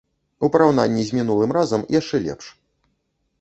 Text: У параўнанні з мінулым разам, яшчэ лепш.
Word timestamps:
У 0.45 0.47
параўнанні 0.53 1.03
з 1.09 1.17
мінулым 1.17 1.53
разам, 1.59 1.85
яшчэ 1.99 2.23
лепш. 2.25 2.45